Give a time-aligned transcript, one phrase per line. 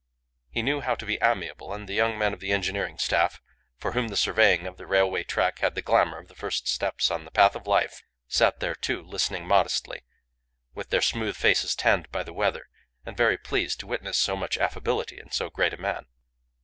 [0.49, 3.39] He knew how to be amiable; and the young men of the engineering staff,
[3.77, 7.11] for whom the surveying of the railway track had the glamour of the first steps
[7.11, 10.01] on the path of life, sat there, too, listening modestly,
[10.73, 12.67] with their smooth faces tanned by the weather,
[13.05, 16.07] and very pleased to witness so much affability in so great a man.